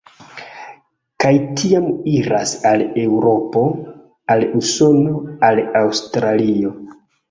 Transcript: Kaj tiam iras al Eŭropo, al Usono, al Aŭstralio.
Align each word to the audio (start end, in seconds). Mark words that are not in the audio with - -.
Kaj 1.23 1.33
tiam 1.59 1.85
iras 2.15 2.55
al 2.71 2.87
Eŭropo, 3.05 3.65
al 4.39 4.49
Usono, 4.65 5.25
al 5.55 5.67
Aŭstralio. 5.87 6.79